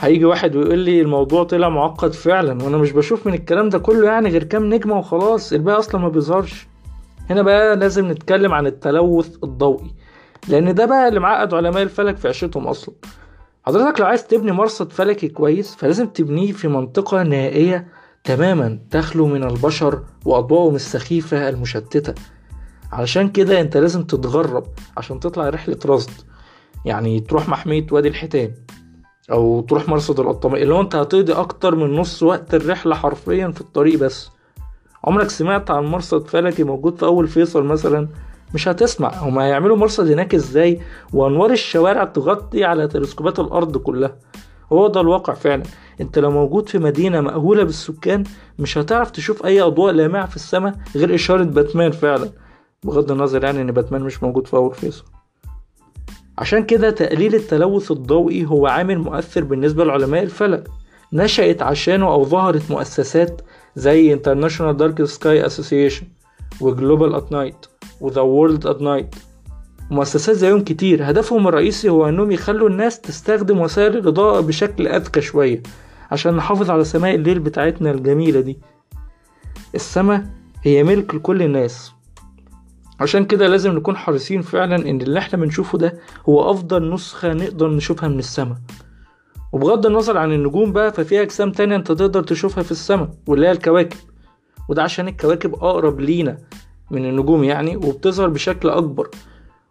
هيجي 0.00 0.24
واحد 0.24 0.56
ويقول 0.56 0.78
لي 0.78 1.00
الموضوع 1.00 1.44
طلع 1.44 1.68
معقد 1.68 2.12
فعلا 2.12 2.64
وأنا 2.64 2.76
مش 2.76 2.92
بشوف 2.92 3.26
من 3.26 3.34
الكلام 3.34 3.68
ده 3.68 3.78
كله 3.78 4.06
يعني 4.06 4.28
غير 4.28 4.44
كام 4.44 4.74
نجمة 4.74 4.98
وخلاص 4.98 5.52
الباقي 5.52 5.78
أصلا 5.78 6.00
ما 6.00 6.08
بيظهرش. 6.08 6.66
هنا 7.30 7.42
بقى 7.42 7.76
لازم 7.76 8.10
نتكلم 8.10 8.52
عن 8.54 8.66
التلوث 8.66 9.36
الضوئي 9.44 9.94
لأن 10.48 10.74
ده 10.74 10.86
بقى 10.86 11.08
اللي 11.08 11.20
معقد 11.20 11.54
علماء 11.54 11.82
الفلك 11.82 12.16
في 12.16 12.28
عيشتهم 12.28 12.66
أصلا. 12.66 12.94
حضرتك 13.66 14.00
لو 14.00 14.06
عايز 14.06 14.26
تبني 14.26 14.52
مرصد 14.52 14.92
فلكي 14.92 15.28
كويس 15.28 15.74
فلازم 15.74 16.06
تبنيه 16.06 16.52
في 16.52 16.68
منطقة 16.68 17.22
نائية 17.22 17.88
تماما 18.24 18.78
تخلو 18.90 19.26
من 19.26 19.44
البشر 19.44 20.02
وأضواءهم 20.24 20.74
السخيفة 20.74 21.48
المشتتة. 21.48 22.14
علشان 22.92 23.28
كده 23.28 23.60
أنت 23.60 23.76
لازم 23.76 24.02
تتغرب 24.04 24.66
عشان 24.96 25.20
تطلع 25.20 25.48
رحلة 25.48 25.78
رصد. 25.86 26.10
يعني 26.84 27.20
تروح 27.20 27.48
محمية 27.48 27.86
وادي 27.90 28.08
الحيتان 28.08 28.52
أو 29.30 29.60
تروح 29.60 29.88
مرصد 29.88 30.20
القطامية 30.20 30.62
اللي 30.62 30.74
هو 30.74 30.80
أنت 30.80 30.94
هتقضي 30.96 31.32
أكتر 31.32 31.74
من 31.74 31.96
نص 31.96 32.22
وقت 32.22 32.54
الرحلة 32.54 32.94
حرفيا 32.94 33.48
في 33.48 33.60
الطريق 33.60 33.98
بس. 33.98 34.30
عمرك 35.04 35.30
سمعت 35.30 35.70
عن 35.70 35.84
مرصد 35.84 36.28
فلكي 36.28 36.64
موجود 36.64 36.96
في 36.96 37.06
أول 37.06 37.28
فيصل 37.28 37.64
مثلا؟ 37.64 38.08
مش 38.54 38.68
هتسمع. 38.68 39.08
هما 39.08 39.44
هيعملوا 39.44 39.76
مرصد 39.76 40.10
هناك 40.10 40.34
إزاي؟ 40.34 40.80
وأنوار 41.12 41.50
الشوارع 41.50 42.04
تغطي 42.04 42.64
على 42.64 42.88
تلسكوبات 42.88 43.40
الأرض 43.40 43.76
كلها. 43.76 44.16
هو 44.72 44.86
ده 44.86 45.00
الواقع 45.00 45.34
فعلا. 45.34 45.62
أنت 46.00 46.18
لو 46.18 46.30
موجود 46.30 46.68
في 46.68 46.78
مدينة 46.78 47.20
مأهولة 47.20 47.62
بالسكان 47.64 48.24
مش 48.58 48.78
هتعرف 48.78 49.10
تشوف 49.10 49.44
أي 49.46 49.60
أضواء 49.60 49.92
لامعة 49.92 50.26
في 50.26 50.36
السماء 50.36 50.74
غير 50.96 51.14
إشارة 51.14 51.44
باتمان 51.44 51.90
فعلا. 51.90 52.30
بغض 52.84 53.12
النظر 53.12 53.44
يعني 53.44 53.62
إن 53.62 53.72
باتمان 53.72 54.02
مش 54.02 54.22
موجود 54.22 54.46
في 54.46 54.54
أول 54.54 54.74
فيصل. 54.74 55.04
عشان 56.38 56.64
كده 56.64 56.90
تقليل 56.90 57.34
التلوث 57.34 57.90
الضوئي 57.90 58.46
هو 58.46 58.66
عامل 58.66 58.98
مؤثر 58.98 59.44
بالنسبة 59.44 59.84
لعلماء 59.84 60.22
الفلك. 60.22 60.68
نشأت 61.12 61.62
عشانه 61.62 62.12
أو 62.12 62.24
ظهرت 62.24 62.70
مؤسسات 62.70 63.40
زي 63.76 64.16
International 64.16 64.76
Dark 64.78 65.06
Sky 65.06 65.50
Association 65.50 66.04
و 66.60 66.69
Globe 66.69 67.14
at 67.14 67.32
Night 67.32 67.66
و 68.00 68.05
The 68.05 68.20
World 68.20 68.66
at 68.66 68.82
Night 68.82 69.14
مؤسسات 69.90 70.36
زيهم 70.36 70.64
كتير. 70.64 71.10
هدفهم 71.10 71.48
الرئيسي 71.48 71.88
هو 71.88 72.08
إنهم 72.08 72.32
يخلوا 72.32 72.68
الناس 72.68 73.00
تستخدم 73.00 73.60
وسائل 73.60 73.96
الإضاءة 73.96 74.40
بشكل 74.40 74.88
أذكى 74.88 75.20
شوية 75.20 75.62
عشان 76.10 76.36
نحافظ 76.36 76.70
على 76.70 76.84
سماء 76.84 77.14
الليل 77.14 77.38
بتاعتنا 77.38 77.90
الجميلة 77.90 78.40
دي. 78.40 78.58
السماء 79.74 80.24
هي 80.62 80.82
ملك 80.82 81.14
لكل 81.14 81.42
الناس. 81.42 81.92
عشان 83.00 83.24
كده 83.24 83.48
لازم 83.48 83.72
نكون 83.72 83.96
حريصين 83.96 84.42
فعلا 84.42 84.76
إن 84.90 85.00
اللي 85.00 85.18
إحنا 85.18 85.38
بنشوفه 85.38 85.78
ده 85.78 85.98
هو 86.28 86.50
أفضل 86.50 86.94
نسخة 86.94 87.32
نقدر 87.32 87.70
نشوفها 87.70 88.08
من 88.08 88.18
السماء. 88.18 88.56
وبغض 89.52 89.86
النظر 89.86 90.18
عن 90.18 90.32
النجوم 90.32 90.72
بقى 90.72 90.92
ففي 90.92 91.22
أجسام 91.22 91.52
تانية 91.52 91.76
أنت 91.76 91.92
تقدر 91.92 92.22
تشوفها 92.22 92.62
في 92.62 92.70
السماء 92.70 93.10
واللي 93.26 93.46
هي 93.46 93.52
الكواكب. 93.52 93.96
وده 94.68 94.82
عشان 94.82 95.08
الكواكب 95.08 95.54
أقرب 95.54 96.00
لينا 96.00 96.38
من 96.90 97.04
النجوم 97.04 97.44
يعني 97.44 97.76
وبتظهر 97.76 98.28
بشكل 98.28 98.68
أكبر. 98.68 99.08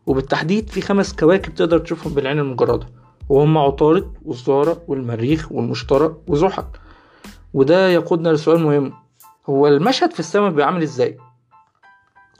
وبالتحديد 0.08 0.70
في 0.70 0.82
خمس 0.82 1.14
كواكب 1.16 1.56
تقدر 1.56 1.78
تشوفهم 1.80 2.14
بالعين 2.14 2.40
المجردة 2.40 2.88
وهم 3.30 3.58
عطارد 3.58 4.14
والزهرة 4.26 4.82
والمريخ 4.88 5.52
والمشتري 5.52 6.14
وزحل. 6.28 6.64
وده 7.54 7.90
يقودنا 7.90 8.30
لسؤال 8.30 8.60
مهم 8.64 8.94
هو 9.50 9.68
المشهد 9.68 10.14
في 10.14 10.20
السماء 10.20 10.50
بيبقى 10.50 10.66
عامل 10.66 10.82
إزاي؟ 10.82 11.18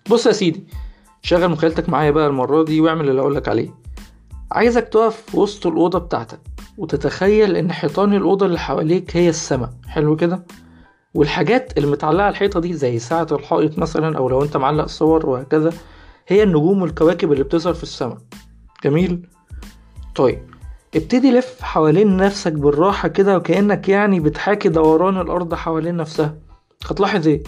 بص 0.10 0.26
يا 0.26 0.32
سيدي 0.32 0.64
شغل 1.22 1.50
مخيلتك 1.50 1.90
معايا 1.90 2.12
بقى 2.12 2.28
المرة 2.28 2.64
دي 2.64 2.82
واعمل 2.82 3.10
اللي 3.10 3.22
أقولك 3.22 3.48
عليه. 3.48 3.70
عايزك 4.52 4.88
تقف 4.88 5.22
في 5.22 5.38
وسط 5.40 5.68
الأوضة 5.68 6.00
بتاعتك 6.00 6.40
وتتخيل 6.78 7.56
إن 7.56 7.72
حيطان 7.72 8.14
الأوضة 8.14 8.46
اللي 8.46 8.60
حواليك 8.60 9.18
هي 9.18 9.30
السماء. 9.30 9.70
حلو 9.88 10.16
كده؟ 10.16 10.44
والحاجات 11.14 11.78
اللي 11.78 11.92
متعلقة 11.92 12.24
على 12.24 12.32
الحيطة 12.32 12.60
دي 12.60 12.74
زي 12.74 13.00
ساعة 13.00 13.28
الحائط 13.32 13.78
مثلا 13.80 14.18
أو 14.18 14.30
لو 14.30 14.44
أنت 14.44 14.58
معلق 14.58 14.86
صور 14.86 15.26
وهكذا 15.30 15.74
هي 16.30 16.44
النجوم 16.44 16.82
والكواكب 16.82 17.32
اللي 17.32 17.44
بتظهر 17.44 17.74
في 17.74 17.84
السماء. 17.84 18.18
جميل؟ 18.84 19.28
طيب 20.16 20.40
ابتدي 20.96 21.32
لف 21.32 21.62
حوالين 21.62 22.18
نفسك 22.18 22.54
بالراحة 22.54 23.08
كده 23.08 23.38
وكأنك 23.38 23.90
يعني 23.90 24.20
بتحاكي 24.20 24.70
دوران 24.70 25.22
الأرض 25.22 25.54
حوالين 25.54 25.98
نفسها. 25.98 26.36
هتلاحظ 26.86 27.28
إيه؟ 27.28 27.44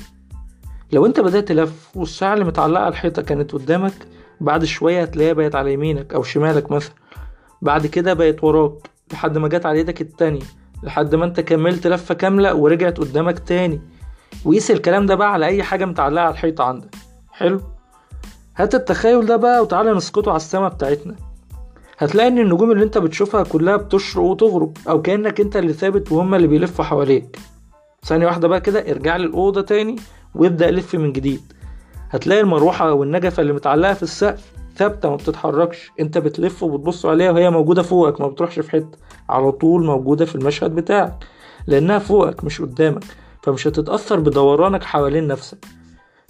لو 0.92 1.06
أنت 1.06 1.20
بدأت 1.20 1.52
لف 1.52 1.90
والساعة 1.96 2.34
اللي 2.34 2.46
متعلقة 2.46 2.82
على 2.84 2.92
الحيطة 2.92 3.22
كانت 3.22 3.52
قدامك 3.52 3.94
بعد 4.42 4.66
شوية 4.66 5.02
هتلاقيها 5.02 5.34
بقت 5.34 5.56
على 5.56 5.74
يمينك 5.74 6.14
أو 6.14 6.24
شمالك 6.24 6.72
مثلا. 6.72 6.94
بعد 7.62 7.88
كده 7.88 8.14
بقت 8.14 8.44
وراك 8.44 8.72
لحد 9.14 9.38
ما 9.38 9.48
جت 9.48 9.66
على 9.66 9.78
إيدك 9.78 10.02
التانية 10.02 10.42
لحد 10.84 11.16
ما 11.16 11.26
أنت 11.26 11.40
كملت 11.40 11.88
لفة 11.88 12.14
كاملة 12.16 12.54
ورجعت 12.56 12.98
قدامك 12.98 13.40
تاني. 13.40 13.82
وقيس 14.46 14.72
الكلام 14.72 15.06
ده 15.06 15.16
بقى 15.16 15.34
على 15.34 15.46
أي 15.46 15.64
حاجة 15.64 15.86
متعلقة 15.86 16.24
على 16.24 16.34
الحيطة 16.34 16.64
عندك. 16.64 16.96
حلو؟ 17.32 17.62
هات 18.56 18.76
التخيل 18.76 19.26
ده 19.26 19.36
بقى 19.36 19.62
وتعالى 19.62 19.94
نسقطه 19.94 20.30
على 20.30 20.38
السما 20.38 20.68
بتاعتنا. 20.68 21.16
هتلاقي 21.98 22.28
إن 22.28 22.40
النجوم 22.40 22.72
اللي 22.72 22.84
أنت 22.84 22.98
بتشوفها 22.98 23.44
كلها 23.44 23.78
بتشرق 23.78 24.24
وتغرب 24.24 24.78
أو 24.90 25.02
كأنك 25.02 25.40
أنت 25.42 25.58
اللي 25.58 25.74
ثابت 25.74 26.12
وهم 26.12 26.36
اللي 26.36 26.48
بيلفوا 26.48 26.86
حواليك. 26.86 27.40
ثانية 28.06 28.26
واحدة 28.26 28.48
بقى 28.48 28.62
كده 28.62 28.80
ارجع 28.92 29.18
للأوضة 29.18 29.62
تاني 29.62 29.96
وابدأ 30.36 30.72
لف 30.72 30.96
من 30.96 31.14
جديد. 31.14 31.42
هتلاقي 32.10 32.42
المروحة 32.42 32.94
والنجفة 32.94 33.42
اللي 33.42 33.54
متعلقة 33.54 33.94
في 33.94 34.04
السقف 34.04 34.52
ثابتة 34.78 35.10
ما 35.10 35.16
بتتحركش. 35.16 35.92
أنت 36.00 36.18
بتلف 36.18 36.64
وبتبص 36.64 37.06
عليها 37.06 37.32
وهي 37.32 37.50
موجودة 37.50 37.82
فوقك 37.82 38.22
ما 38.22 38.28
بتروحش 38.28 38.60
في 38.60 38.72
حتة. 38.72 38.98
على 39.30 39.52
طول 39.52 39.86
موجودة 39.86 40.26
في 40.26 40.36
المشهد 40.36 40.76
بتاعك 40.76 41.14
لأنها 41.68 42.00
فوقك 42.00 42.44
مش 42.44 42.62
قدامك 42.62 43.04
فمش 43.44 43.68
هتتأثر 43.68 44.20
بدورانك 44.20 44.84
حوالين 44.84 45.28
نفسك. 45.28 45.66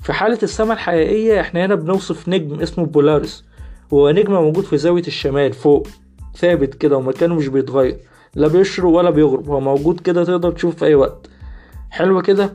في 0.02 0.14
حالة 0.14 0.40
السماء 0.44 0.74
الحقيقية 0.74 1.42
إحنا 1.42 1.66
هنا 1.66 1.76
بنوصف 1.76 2.30
نجم 2.30 2.60
اسمه 2.60 2.86
بولاريس. 2.86 3.46
هو 3.94 4.10
نجم 4.12 4.34
موجود 4.34 4.64
في 4.64 4.78
زاوية 4.78 5.04
الشمال 5.08 5.54
فوق 5.54 5.88
ثابت 6.38 6.76
كده 6.76 6.98
ومكانه 6.98 7.36
مش 7.36 7.48
بيتغير. 7.48 7.98
لا 8.36 8.48
بيشرق 8.48 8.86
ولا 8.86 9.10
بيغرب 9.10 9.50
هو 9.50 9.60
موجود 9.60 10.00
كده 10.00 10.24
تقدر 10.24 10.52
تشوفه 10.52 10.78
في 10.78 10.86
أي 10.86 10.96
وقت. 10.96 11.30
حلو 11.90 12.22
كده. 12.22 12.54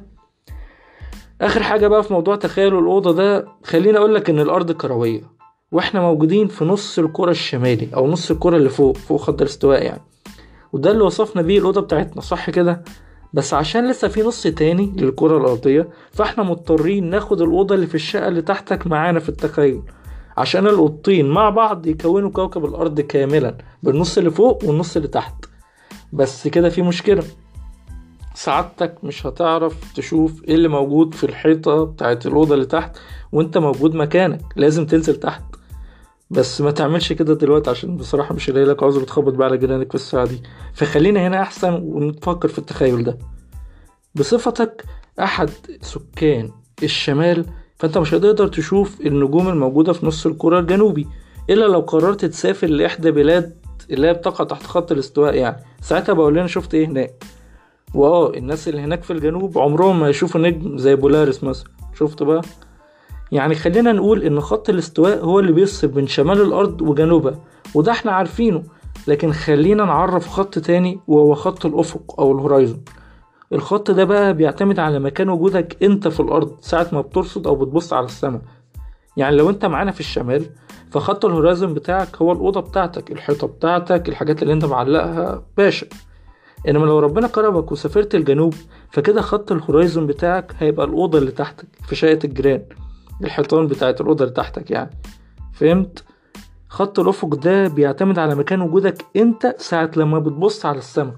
آخر 1.41 1.63
حاجة 1.63 1.89
بقى 1.89 2.03
في 2.03 2.13
موضوع 2.13 2.37
تخيل 2.37 2.79
الأوضة 2.79 3.13
ده 3.13 3.47
خليني 3.65 3.99
أقولك 3.99 4.31
إن 4.31 4.41
الأرض 4.41 4.73
كروية 4.73 5.23
وإحنا 5.73 6.01
موجودين 6.01 6.49
في 6.49 6.65
نص 6.65 6.99
الكرة 6.99 7.31
الشمالي 7.31 7.89
أو 7.95 8.07
نص 8.11 8.31
الكرة 8.31 8.57
اللي 8.57 8.69
فوق 8.69 8.97
فوق 8.97 9.21
خط 9.21 9.41
الاستواء 9.43 9.83
يعني. 9.83 10.03
وده 10.73 10.91
اللي 10.91 11.03
وصفنا 11.03 11.43
بيه 11.43 11.59
الأوضة 11.59 11.81
بتاعتنا 11.81 12.21
صح 12.23 12.51
كده؟ 12.51 12.85
بس 13.33 13.55
عشان 13.55 13.91
لسه 13.91 14.09
في 14.09 14.23
نص 14.23 14.43
تاني 14.43 14.93
للكرة 14.97 15.39
الأرضية 15.39 15.89
فإحنا 16.13 16.45
مضطرين 16.45 17.11
ناخد 17.11 17.41
الأوضة 17.41 17.75
اللي 17.75 17.87
في 17.87 17.95
الشقة 17.95 18.29
اللي 18.29 18.43
تحتك 18.43 18.87
معانا 18.87 19.21
في 19.21 19.29
التخيل. 19.29 19.83
عشان 20.37 20.67
الأوضتين 20.67 21.29
مع 21.31 21.51
بعض 21.51 21.87
يكونوا 21.87 22.31
كوكب 22.31 22.65
الأرض 22.65 23.01
كاملا 23.01 23.59
بالنص 23.83 24.19
اللي 24.19 24.31
فوق 24.31 24.65
والنص 24.65 24.97
اللي 24.97 25.09
تحت. 25.09 25.35
بس 26.13 26.49
كده 26.49 26.69
في 26.69 26.83
مشكلة. 26.83 27.23
سعادتك 28.35 28.95
مش 29.05 29.27
هتعرف 29.27 29.93
تشوف 29.93 30.45
إيه 30.45 30.55
اللي 30.55 30.69
موجود 30.69 31.15
في 31.15 31.25
الحيطة 31.25 31.85
بتاعت 31.85 32.27
الأوضة 32.27 32.55
اللي 32.55 32.67
تحت 32.67 32.97
وأنت 33.33 33.59
موجود 33.59 33.95
مكانك 33.95 34.43
لازم 34.57 34.87
تنزل 34.87 35.17
تحت. 35.17 35.43
بس 36.31 36.61
ما 36.61 36.71
تعملش 36.71 37.13
كده 37.13 37.35
دلوقتي 37.35 37.71
عشان 37.71 37.97
بصراحة 37.97 38.35
مش 38.35 38.51
هلاقي 38.51 38.67
لك 38.67 38.83
عذر 38.83 39.03
تخبط 39.03 39.33
بقى 39.33 39.49
على 39.49 39.59
جيرانك 39.59 39.89
في 39.89 39.95
الساعة 39.95 40.27
دي. 40.27 40.43
فخلينا 40.75 41.27
هنا 41.27 41.43
أحسن 41.43 41.73
ونفكر 41.73 42.49
في 42.49 42.59
التخيل 42.59 43.05
ده. 43.05 43.19
بصفتك 44.15 44.85
أحد 45.21 45.51
سكان 45.81 46.51
الشمال 46.83 47.47
فأنت 47.77 47.99
مش 47.99 48.15
هتقدر 48.15 48.49
تشوف 48.49 49.01
النجوم 49.01 49.49
الموجودة 49.49 49.93
في 49.93 50.07
نص 50.07 50.27
الكرة 50.27 50.59
الجنوبي 50.61 51.07
إلا 51.51 51.65
لو 51.65 51.81
قررت 51.81 52.25
تسافر 52.25 52.67
لإحدى 52.67 53.11
بلاد 53.11 53.57
اللي 53.91 54.07
هي 54.09 54.15
بتقع 54.15 54.45
تحت 54.45 54.63
خط 54.63 54.93
الاستواء 54.93 55.35
يعني. 55.35 55.65
ساعتها 55.81 56.13
بقول 56.13 56.35
لنا 56.35 56.47
شفت 56.47 56.75
إيه 56.75 56.87
هناك. 56.87 57.25
وآه 57.95 58.35
الناس 58.35 58.69
اللي 58.69 58.81
هناك 58.81 59.03
في 59.03 59.13
الجنوب 59.13 59.59
عمرهم 59.59 60.01
ما 60.01 60.09
يشوفوا 60.09 60.41
نجم 60.41 60.79
زي 60.79 60.97
بولاريس 60.97 61.45
مثلا. 61.45 61.71
شفت 61.99 62.23
بقى؟ 62.23 62.43
يعني 63.33 63.55
خلينا 63.55 63.93
نقول 63.93 64.23
إن 64.23 64.41
خط 64.41 64.69
الاستواء 64.69 65.25
هو 65.25 65.41
اللي 65.41 65.53
بيفصل 65.53 65.89
بين 65.89 66.07
شمال 66.07 66.41
الأرض 66.41 66.83
وجنوبها 66.83 67.35
وده 67.75 67.93
إحنا 67.93 68.13
عارفينه 68.13 68.63
لكن 69.09 69.33
خلينا 69.33 69.85
نعرف 69.85 70.29
خط 70.29 70.59
تاني 70.59 71.01
وهو 71.07 71.35
خط 71.35 71.67
الأفق 71.67 72.21
أو 72.21 72.33
ال 72.33 72.38
horizon. 72.38 72.85
الخط 73.53 73.91
ده 73.91 74.05
بقى 74.05 74.35
بيعتمد 74.35 74.79
على 74.79 74.99
مكان 74.99 75.29
وجودك 75.29 75.83
أنت 75.83 76.09
في 76.09 76.21
الأرض 76.21 76.57
ساعة 76.61 76.87
ما 76.93 77.01
بترصد 77.01 77.47
أو 77.47 77.55
بتبص 77.55 77.93
على 77.93 78.07
السماء. 78.07 78.41
يعني 79.17 79.37
لو 79.37 79.51
أنت 79.51 79.65
معانا 79.67 79.91
في 79.91 80.01
الشمال 80.01 80.47
فخط 80.91 81.25
ال 81.25 81.31
horizon 81.31 81.75
بتاعك 81.75 82.17
هو 82.17 82.33
الأوضة 82.33 82.61
بتاعتك 82.61 83.11
الحيطة 83.13 83.47
بتاعتك 83.47 84.09
الحاجات 84.09 84.43
اللي 84.43 84.53
أنت 84.53 84.65
معلقها 84.65 85.43
باشا. 85.57 85.87
إنما 86.69 86.87
لو 86.87 86.99
ربنا 86.99 87.27
كرمك 87.27 87.73
وسافرت 87.73 88.15
الجنوب 88.15 88.55
فكده 88.91 89.21
خط 89.23 89.53
الهورايزون 89.53 90.07
بتاعك 90.07 90.53
هيبقى 90.59 90.87
الأوضة 90.87 91.19
اللي 91.19 91.31
تحتك 91.31 91.67
في 91.89 91.97
شقة 91.97 92.19
الجيران. 92.25 92.63
الحيطان 93.25 93.67
بتاعت 93.67 94.01
الأوضة 94.01 94.25
اللي 94.25 94.35
تحتك 94.35 94.71
يعني. 94.71 94.91
فهمت؟ 95.53 96.05
خط 96.69 96.99
الأفق 96.99 97.35
ده 97.35 97.69
بيعتمد 97.69 98.19
على 98.19 98.35
مكان 98.35 98.61
وجودك 98.61 99.05
أنت 99.17 99.55
ساعة 99.59 99.91
لما 99.97 100.19
بتبص 100.19 100.67
على 100.67 100.79
السماء. 100.79 101.15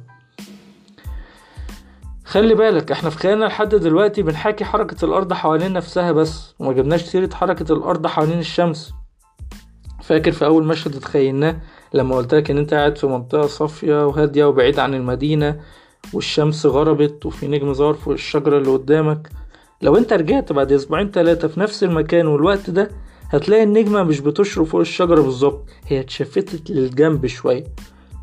خلي 2.24 2.54
بالك 2.54 2.92
إحنا 2.92 3.10
في 3.10 3.18
خيالنا 3.18 3.44
لحد 3.44 3.74
دلوقتي 3.74 4.22
بنحاكي 4.22 4.64
حركة 4.64 5.04
الأرض 5.04 5.32
حوالين 5.32 5.72
نفسها 5.72 6.12
بس 6.12 6.54
وما 6.58 6.72
جبناش 6.72 7.02
سيرة 7.02 7.34
حركة 7.34 7.72
الأرض 7.72 8.06
حوالين 8.06 8.38
الشمس. 8.38 8.92
فاكر 10.02 10.32
في 10.32 10.44
أول 10.44 10.64
مشهد 10.64 10.96
اتخيلناه 10.96 11.56
لما 11.94 12.16
قلتلك 12.16 12.50
إن 12.50 12.58
أنت 12.58 12.74
قاعد 12.74 12.98
في 12.98 13.06
منطقة 13.06 13.46
صافية 13.46 14.06
وهادية 14.06 14.44
وبعيد 14.44 14.78
عن 14.78 14.94
المدينة 14.94 15.60
والشمس 16.12 16.66
غربت 16.66 17.26
وفي 17.26 17.48
نجم 17.48 17.72
ظهر 17.72 17.94
فوق 17.94 18.12
الشجرة 18.12 18.58
اللي 18.58 18.70
قدامك؟ 18.70 19.28
لو 19.82 19.96
انت 19.96 20.12
رجعت 20.12 20.52
بعد 20.52 20.72
أسبوعين 20.72 21.10
تلاتة 21.10 21.48
في 21.48 21.60
نفس 21.60 21.84
المكان 21.84 22.26
والوقت 22.26 22.70
ده 22.70 22.90
هتلاقي 23.30 23.62
النجمة 23.62 24.02
مش 24.02 24.20
بتشرق 24.20 24.64
فوق 24.64 24.80
الشجرة 24.80 25.20
بالظبط 25.20 25.68
هي 25.86 26.00
اتشفتت 26.00 26.70
للجنب 26.70 27.26
شوية. 27.26 27.64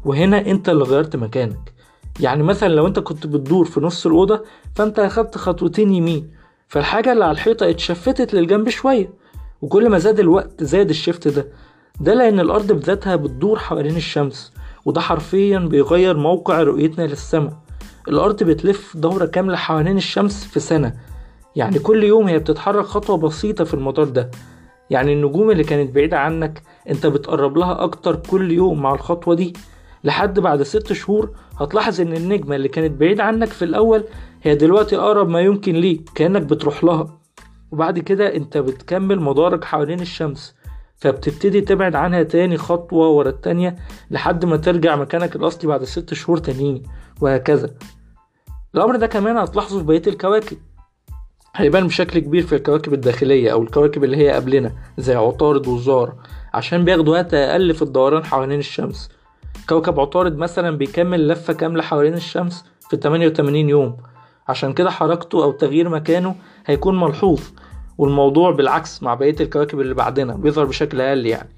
وهنا 0.05 0.45
انت 0.45 0.69
اللي 0.69 0.83
غيرت 0.83 1.15
مكانك. 1.15 1.74
يعني 2.19 2.43
مثلا 2.43 2.67
لو 2.67 2.88
انت 2.88 3.00
كنت 3.00 3.27
بتدور 3.27 3.65
في 3.65 3.79
نص 3.79 4.05
الأوضة 4.05 4.43
فانت 4.75 5.00
أخدت 5.00 5.38
خطوتين 5.38 5.93
يمين 5.93 6.31
فالحاجة 6.67 7.12
اللي 7.12 7.24
على 7.24 7.31
الحيطة 7.31 7.69
اتشفتت 7.69 8.33
للجنب 8.33 8.69
شوية. 8.69 9.09
وكل 9.62 9.89
ما 9.89 9.97
زاد 9.97 10.19
الوقت 10.19 10.63
زاد 10.63 10.89
الشفت 10.89 11.27
ده. 11.27 11.47
ده 12.00 12.13
لأن 12.13 12.39
الأرض 12.39 12.71
بذاتها 12.71 13.15
بتدور 13.15 13.59
حوالين 13.59 13.95
الشمس 13.95 14.53
وده 14.85 15.01
حرفيا 15.01 15.59
بيغير 15.59 16.17
موقع 16.17 16.63
رؤيتنا 16.63 17.03
للسماء. 17.03 17.57
الأرض 18.07 18.43
بتلف 18.43 18.97
دورة 18.97 19.25
كاملة 19.25 19.55
حوالين 19.57 19.97
الشمس 19.97 20.45
في 20.45 20.59
سنة. 20.59 20.93
يعني 21.55 21.79
كل 21.79 22.03
يوم 22.03 22.27
هي 22.27 22.39
بتتحرك 22.39 22.85
خطوة 22.85 23.17
بسيطة 23.17 23.63
في 23.63 23.74
المدار 23.74 24.05
ده. 24.05 24.31
يعني 24.89 25.13
النجوم 25.13 25.51
اللي 25.51 25.63
كانت 25.63 25.95
بعيدة 25.95 26.19
عنك 26.19 26.62
انت 26.89 27.07
بتقرب 27.07 27.57
لها 27.57 27.83
أكتر 27.83 28.15
كل 28.15 28.51
يوم 28.51 28.81
مع 28.81 28.93
الخطوة 28.93 29.35
دي. 29.35 29.53
لحد 30.03 30.39
بعد 30.39 30.63
ست 30.63 30.93
شهور 30.93 31.31
هتلاحظ 31.59 32.01
إن 32.01 32.13
النجمة 32.13 32.55
اللي 32.55 32.67
كانت 32.67 33.00
بعيدة 33.00 33.24
عنك 33.24 33.47
في 33.47 33.65
الأول 33.65 34.03
هي 34.43 34.55
دلوقتي 34.55 34.97
أقرب 34.97 35.29
ما 35.29 35.41
يمكن 35.41 35.74
ليك 35.75 36.09
كأنك 36.15 36.41
بتروح 36.41 36.83
لها. 36.83 37.19
وبعد 37.71 38.00
كده 38.00 38.35
انت 38.35 38.57
بتكمل 38.57 39.19
مدارك 39.19 39.63
حوالين 39.63 40.00
الشمس 40.00 40.55
فبتبتدي 40.95 41.62
تبعد 41.62 41.95
عنها 41.95 42.24
تاني 42.24 42.57
خطوة 42.57 43.07
ورا 43.09 43.29
التانية 43.29 43.75
لحد 44.12 44.45
ما 44.45 44.57
ترجع 44.57 44.95
مكانك 44.95 45.35
الأصلي 45.35 45.67
بعد 45.67 45.83
ست 45.83 46.13
شهور 46.13 46.38
تانيين 46.38 46.83
وهكذا. 47.21 47.69
الأمر 48.75 48.95
ده 48.95 49.07
كمان 49.07 49.38
هتلاحظه 49.38 49.79
في 49.79 49.85
بقية 49.85 50.01
الكواكب. 50.07 50.57
هيبان 51.55 51.88
بشكل 51.88 52.19
كبير 52.19 52.43
في 52.45 52.55
الكواكب 52.55 52.93
الداخلية 52.93 53.51
أو 53.51 53.63
الكواكب 53.63 54.03
اللي 54.03 54.17
هي 54.17 54.31
قبلنا 54.31 54.71
زي 54.97 55.15
عطارد 55.15 55.67
والزهرة 55.67 56.15
عشان 56.53 56.85
بياخدوا 56.85 57.13
وقت 57.13 57.33
أقل 57.33 57.74
في 57.74 57.81
الدوران 57.81 58.25
حوالين 58.25 58.59
الشمس. 58.59 59.09
كوكب 59.69 60.00
عطارد 60.00 60.38
مثلا 60.38 60.77
بيكمل 60.77 61.27
لفة 61.27 61.53
كاملة 61.53 61.83
حوالين 61.83 62.13
الشمس 62.13 62.65
في 62.89 62.97
88 62.97 63.69
يوم. 63.69 63.97
عشان 64.47 64.74
كده 64.74 64.91
حركته 64.91 65.43
أو 65.43 65.51
تغيير 65.51 65.89
مكانه 65.89 66.35
هيكون 66.65 67.00
ملحوظ 67.00 67.41
والموضوع 67.97 68.51
بالعكس 68.51 69.03
مع 69.03 69.13
بقية 69.13 69.35
الكواكب 69.41 69.79
اللي 69.79 69.93
بعدنا 69.93 70.33
بيظهر 70.33 70.65
بشكل 70.65 71.01
أقل 71.01 71.25
يعني. 71.25 71.50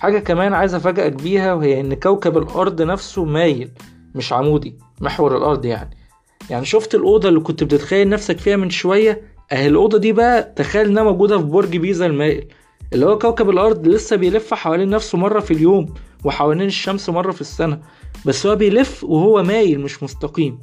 حاجة 0.00 0.18
كمان 0.18 0.54
عايز 0.54 0.74
أفاجئك 0.74 1.12
بيها 1.12 1.54
وهي 1.54 1.80
إن 1.80 1.94
كوكب 1.94 2.38
الأرض 2.38 2.82
نفسه 2.82 3.24
مايل 3.24 3.70
مش 4.14 4.32
عمودي 4.32 4.78
محور 5.00 5.36
الأرض 5.36 5.64
يعني. 5.64 6.03
يعني 6.50 6.64
شفت 6.64 6.94
الأوضة 6.94 7.28
اللي 7.28 7.40
كنت 7.40 7.64
بتتخيل 7.64 8.08
نفسك 8.08 8.38
فيها 8.38 8.56
من 8.56 8.70
شوية؟ 8.70 9.22
أهي 9.52 9.66
الأوضة 9.66 9.98
دي 9.98 10.12
بقى 10.12 10.52
تخيل 10.56 10.86
إنها 10.86 11.02
موجودة 11.02 11.38
في 11.38 11.44
برج 11.44 11.76
بيزا 11.76 12.06
المائل. 12.06 12.44
اللي 12.92 13.06
هو 13.06 13.18
كوكب 13.18 13.50
الأرض 13.50 13.88
لسه 13.88 14.16
بيلف 14.16 14.54
حوالين 14.54 14.90
نفسه 14.90 15.18
مرة 15.18 15.40
في 15.40 15.50
اليوم 15.54 15.94
وحوالين 16.24 16.66
الشمس 16.66 17.08
مرة 17.10 17.32
في 17.32 17.40
السنة. 17.40 17.80
بس 18.26 18.46
هو 18.46 18.56
بيلف 18.56 19.04
وهو 19.04 19.42
مايل 19.42 19.80
مش 19.80 20.02
مستقيم. 20.02 20.60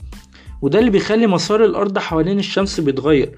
وده 0.61 0.79
اللي 0.79 0.89
بيخلي 0.89 1.27
مسار 1.27 1.65
الأرض 1.65 1.97
حوالين 1.97 2.39
الشمس 2.39 2.79
بيتغير. 2.79 3.38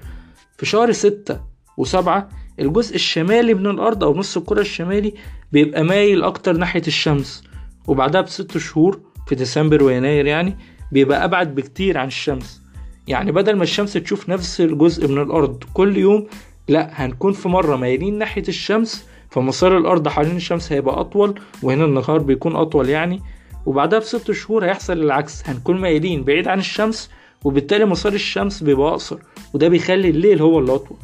في 0.58 0.66
شهر 0.66 0.92
ستة 0.92 1.40
وسبعة 1.78 2.28
الجزء 2.60 2.94
الشمالي 2.94 3.54
من 3.54 3.66
الأرض 3.66 4.04
أو 4.04 4.14
نص 4.16 4.36
الكرة 4.36 4.60
الشمالي 4.60 5.14
بيبقى 5.52 5.84
مايل 5.84 6.22
أكتر 6.22 6.56
ناحية 6.56 6.82
الشمس. 6.86 7.44
وبعدها 7.86 8.20
بست 8.20 8.58
شهور 8.58 9.00
في 9.26 9.34
ديسمبر 9.34 9.82
ويناير 9.82 10.26
يعني 10.26 10.56
بيبقى 10.94 11.24
أبعد 11.24 11.54
بكتير 11.54 11.98
عن 11.98 12.06
الشمس. 12.06 12.62
يعني 13.08 13.32
بدل 13.32 13.56
ما 13.56 13.62
الشمس 13.62 13.92
تشوف 13.92 14.28
نفس 14.28 14.60
الجزء 14.60 15.08
من 15.08 15.22
الأرض 15.22 15.64
كل 15.74 15.96
يوم 15.96 16.26
لا 16.68 16.90
هنكون 16.92 17.32
في 17.32 17.48
مرة 17.48 17.76
مايلين 17.76 18.18
ناحية 18.18 18.44
الشمس 18.48 19.08
فمسار 19.30 19.78
الأرض 19.78 20.08
حوالين 20.08 20.36
الشمس 20.36 20.72
هيبقى 20.72 21.00
أطول 21.00 21.40
وهنا 21.62 21.84
النهار 21.84 22.18
بيكون 22.18 22.56
أطول 22.56 22.88
يعني. 22.88 23.20
وبعدها 23.66 23.98
بست 23.98 24.32
شهور 24.32 24.64
هيحصل 24.64 24.92
العكس 24.92 25.48
هنكون 25.48 25.80
مايلين 25.80 26.24
بعيد 26.24 26.48
عن 26.48 26.58
الشمس 26.58 27.10
وبالتالي 27.44 27.84
مسار 27.84 28.12
الشمس 28.12 28.62
بيبقى 28.62 28.88
أقصر 28.88 29.18
وده 29.54 29.68
بيخلي 29.68 30.10
الليل 30.10 30.42
هو 30.42 30.58
اللي 30.58 30.74
أطول. 30.74 30.98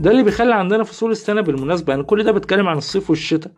ده 0.00 0.10
اللي 0.10 0.22
بيخلي 0.22 0.54
عندنا 0.54 0.84
فصول 0.84 1.10
السنة 1.10 1.40
بالمناسبة 1.40 1.92
يعني 1.92 2.04
كل 2.04 2.24
ده 2.24 2.32
بتكلم 2.32 2.68
عن 2.68 2.76
الصيف 2.76 3.10
والشتاء. 3.10 3.52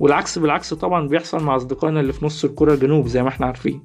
والعكس 0.00 0.38
بالعكس 0.38 0.74
طبعا 0.74 1.08
بيحصل 1.08 1.42
مع 1.44 1.56
أصدقائنا 1.56 2.00
اللي 2.00 2.12
في 2.12 2.26
نص 2.26 2.44
الكرة 2.44 2.74
الجنوب 2.74 3.06
زي 3.06 3.22
ما 3.22 3.28
إحنا 3.28 3.46
عارفين. 3.46 3.82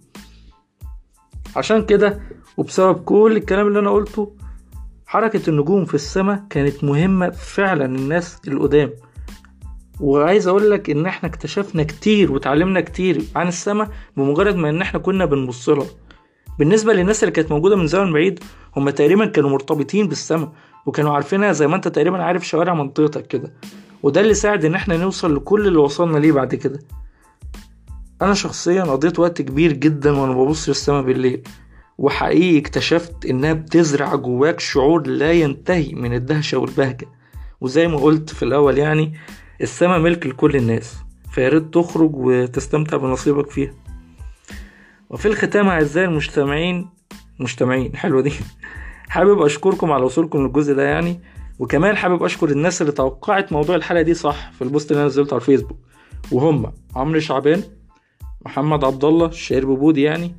عشان 1.56 1.86
كده 1.86 2.20
وبسبب 2.58 2.96
كل 3.03 3.34
الكلام 3.38 3.68
اللي 3.68 3.79
أنا 3.79 3.91
قلته 3.91 4.36
حركة 5.06 5.50
النجوم 5.50 5.86
في 5.86 5.94
السماء 5.94 6.44
كانت 6.50 6.84
مهمة 6.84 7.29
فعلا 7.29 7.86
الناس 7.86 8.41
القدام. 8.48 8.91
وعايز 10.00 10.48
أقول 10.48 10.72
لك 10.72 10.89
إن 10.89 11.06
إحنا 11.06 11.29
اكتشفنا 11.29 11.84
كتير 11.84 12.32
وتعلمنا 12.32 12.82
كتير 12.82 13.22
عن 13.36 13.48
السماء 13.48 13.89
بمجرد 14.18 14.56
ما 14.56 14.70
إن 14.70 14.82
إحنا 14.82 15.00
كنا 15.00 15.25
بنبص 15.25 15.70
لها. 15.70 15.86
بالنسبة 16.60 16.94
للناس 16.94 17.24
اللي 17.24 17.32
كانت 17.32 17.51
موجودة 17.51 17.75
من 17.75 17.88
زمن 17.88 18.13
بعيد 18.13 18.39
هم 18.77 18.89
تقريبا 18.89 19.25
كانوا 19.25 19.50
مرتبطين 19.50 20.08
بالسماء 20.08 20.51
وكانوا 20.86 21.13
عارفينها 21.13 21.51
زي 21.51 21.68
ما 21.68 21.75
أنت 21.75 21.88
تقريبا 21.88 22.24
عارف 22.24 22.48
شوارع 22.48 22.74
منطقتك 22.74 23.27
كده. 23.27 23.53
وده 24.03 24.22
اللي 24.22 24.34
ساعد 24.34 24.65
إن 24.65 24.75
إحنا 24.75 24.98
نوصل 24.98 25.36
لكل 25.36 25.68
اللي 25.68 25.79
وصلنا 25.79 26.18
ليه 26.18 26.32
بعد 26.32 26.56
كده. 26.56 26.79
أنا 28.21 28.33
شخصيا 28.33 28.83
قضيت 28.83 29.19
وقت 29.19 29.41
كبير 29.41 29.73
جدا 29.73 30.11
وأنا 30.11 30.33
ببص 30.33 30.69
للسماء 30.69 31.01
بالليل 31.01 31.43
وحقيقي 31.97 32.59
اكتشفت 32.59 33.25
إنها 33.25 33.53
بتزرع 33.53 34.15
جواك 34.15 34.59
شعور 34.59 35.07
لا 35.07 35.31
ينتهي 35.31 35.93
من 35.93 36.13
الدهشة 36.13 36.57
والبهجة. 36.57 37.07
وزي 37.61 37.88
ما 37.88 37.97
قلت 37.97 38.29
في 38.29 38.43
الأول 38.43 38.77
يعني 38.77 39.13
السماء 39.61 39.99
ملك 39.99 40.27
لكل 40.27 40.55
الناس 40.55 40.97
فياريت 41.31 41.73
تخرج 41.73 42.15
وتستمتع 42.15 42.97
بنصيبك 42.97 43.51
فيها. 43.51 43.73
وفي 45.09 45.27
الختام 45.27 45.67
أعزائي 45.67 46.07
المجتمعين 46.07 46.89
مجتمعين 47.39 47.95
حلوة 47.95 48.21
دي. 48.21 48.31
حابب 49.09 49.41
أشكركم 49.41 49.91
على 49.91 50.03
وصولكم 50.03 50.45
للجزء 50.45 50.73
ده 50.73 50.83
يعني. 50.83 51.21
وكمان 51.59 51.97
حابب 51.97 52.23
أشكر 52.23 52.49
الناس 52.49 52.81
اللي 52.81 52.91
توقعت 52.91 53.53
موضوع 53.53 53.75
الحلقة 53.75 54.01
دي 54.01 54.13
صح 54.13 54.51
في 54.51 54.61
البوست 54.61 54.91
اللي 54.91 54.99
أنا 54.99 55.07
نزلته 55.07 55.33
على 55.33 55.41
الفيسبوك. 55.41 55.77
وهم 56.31 56.73
عمرو 56.95 57.19
شعبان 57.19 57.63
محمد 58.46 58.84
عبد 58.84 59.05
الله 59.05 59.25
الشهير 59.25 59.65
ببودي 59.65 60.01
يعني 60.01 60.36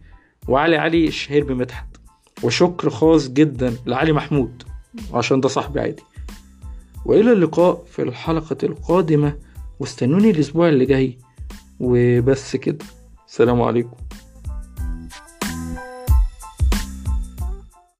وعلي 0.49 0.77
علي 0.77 1.09
الشهير 1.09 1.45
بمدحت. 1.45 1.87
وشكر 2.43 2.91
خاص 2.91 3.29
جدا 3.29 3.77
لعلي 3.87 4.13
محمود 4.13 4.63
عشان 5.15 5.41
ده 5.41 5.49
صاحبي 5.49 5.81
عادي. 5.81 6.03
وإلى 7.07 7.33
اللقاء 7.33 7.85
في 7.93 8.03
الحلقة 8.03 8.57
القادمة 8.63 9.37
واستنوني 9.81 10.31
الأسبوع 10.31 10.69
اللي 10.69 10.87
جاي. 10.87 11.19
وبس 11.81 12.57
كده 12.57 12.85
سلام 13.27 13.63
عليكم. 13.63 13.97